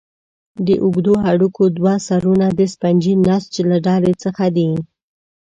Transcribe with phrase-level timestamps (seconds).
[0.65, 4.69] د اوږدو هډوکو دوه سرونه د سفنجي نسج له ډلې څخه دي.